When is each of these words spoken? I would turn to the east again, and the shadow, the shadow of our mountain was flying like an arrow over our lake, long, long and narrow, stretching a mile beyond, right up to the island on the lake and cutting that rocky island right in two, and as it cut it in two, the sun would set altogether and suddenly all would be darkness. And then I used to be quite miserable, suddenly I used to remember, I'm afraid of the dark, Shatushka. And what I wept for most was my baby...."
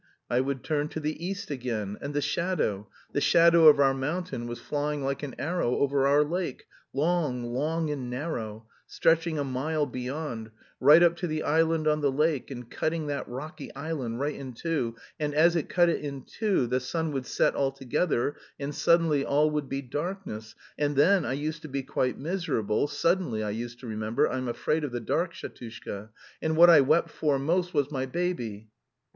I 0.31 0.39
would 0.41 0.63
turn 0.63 0.87
to 0.87 0.99
the 0.99 1.23
east 1.23 1.51
again, 1.51 1.95
and 2.01 2.15
the 2.15 2.23
shadow, 2.23 2.89
the 3.13 3.21
shadow 3.21 3.67
of 3.67 3.79
our 3.79 3.93
mountain 3.93 4.47
was 4.47 4.59
flying 4.59 5.03
like 5.03 5.21
an 5.21 5.35
arrow 5.37 5.77
over 5.77 6.07
our 6.07 6.23
lake, 6.23 6.65
long, 6.91 7.43
long 7.53 7.91
and 7.91 8.09
narrow, 8.09 8.65
stretching 8.87 9.37
a 9.37 9.43
mile 9.43 9.85
beyond, 9.85 10.49
right 10.79 11.03
up 11.03 11.17
to 11.17 11.27
the 11.27 11.43
island 11.43 11.87
on 11.87 12.01
the 12.01 12.11
lake 12.11 12.49
and 12.49 12.71
cutting 12.71 13.05
that 13.05 13.29
rocky 13.29 13.71
island 13.75 14.19
right 14.19 14.33
in 14.33 14.53
two, 14.53 14.95
and 15.19 15.35
as 15.35 15.55
it 15.55 15.69
cut 15.69 15.87
it 15.87 16.01
in 16.03 16.23
two, 16.23 16.65
the 16.65 16.79
sun 16.79 17.11
would 17.11 17.27
set 17.27 17.53
altogether 17.53 18.35
and 18.59 18.73
suddenly 18.73 19.23
all 19.23 19.51
would 19.51 19.69
be 19.69 19.83
darkness. 19.83 20.55
And 20.79 20.95
then 20.95 21.25
I 21.25 21.33
used 21.33 21.61
to 21.61 21.69
be 21.69 21.83
quite 21.83 22.17
miserable, 22.17 22.87
suddenly 22.87 23.43
I 23.43 23.51
used 23.51 23.79
to 23.81 23.85
remember, 23.85 24.27
I'm 24.27 24.47
afraid 24.47 24.83
of 24.83 24.93
the 24.93 24.99
dark, 24.99 25.35
Shatushka. 25.35 26.09
And 26.41 26.57
what 26.57 26.71
I 26.71 26.81
wept 26.81 27.11
for 27.11 27.37
most 27.37 27.75
was 27.75 27.91
my 27.91 28.07
baby...." 28.07 28.71